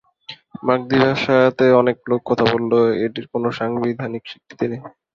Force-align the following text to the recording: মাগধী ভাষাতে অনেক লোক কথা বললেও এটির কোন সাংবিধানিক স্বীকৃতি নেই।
মাগধী 0.63 0.97
ভাষাতে 1.03 1.65
অনেক 1.81 1.97
লোক 2.09 2.21
কথা 2.29 2.45
বললেও 2.53 2.83
এটির 3.03 3.25
কোন 3.31 3.43
সাংবিধানিক 3.59 4.23
স্বীকৃতি 4.27 4.65
নেই। 4.69 4.81